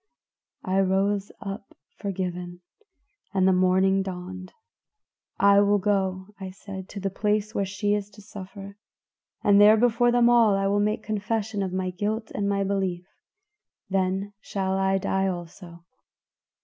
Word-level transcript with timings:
"I 0.65 0.79
rose 0.79 1.31
up 1.41 1.77
forgiven, 1.99 2.61
and 3.35 3.47
the 3.47 3.53
morning 3.53 4.01
dawned. 4.01 4.51
'I 5.37 5.59
will 5.59 5.77
go,' 5.77 6.33
I 6.39 6.49
said, 6.49 6.89
'to 6.89 6.99
the 6.99 7.11
place 7.11 7.53
where 7.53 7.67
she 7.67 7.93
is 7.93 8.09
to 8.15 8.21
suffer, 8.23 8.77
and 9.43 9.61
there 9.61 9.77
before 9.77 10.09
them 10.11 10.27
all 10.27 10.57
I 10.57 10.65
will 10.65 10.79
make 10.79 11.03
confession 11.03 11.61
of 11.61 11.71
my 11.71 11.91
guilt 11.91 12.31
and 12.33 12.49
my 12.49 12.63
belief; 12.63 13.05
then 13.91 14.33
shall 14.41 14.73
I 14.75 14.97
die 14.97 15.27
also. 15.27 15.85